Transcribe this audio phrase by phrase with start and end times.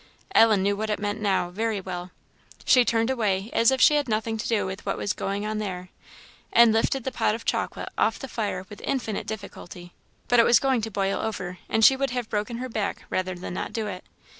[0.33, 2.09] Ellen knew what it meant now, very well.
[2.65, 5.59] She turned away as if she had nothing to do with what was going on
[5.59, 5.89] there,
[6.51, 9.93] and lifted the pot of chocolate off the fire with infinite difficulty;
[10.27, 13.35] but it was going to boil over, and she would have broken her back rather
[13.35, 14.03] than not do it.